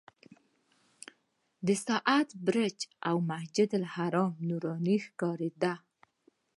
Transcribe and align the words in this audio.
د 1.65 1.69
ساعت 1.85 2.29
برج 2.45 2.77
او 3.09 3.15
مسجدالحرام 3.31 4.33
نوراني 4.49 4.97
ښکارېده. 5.05 5.73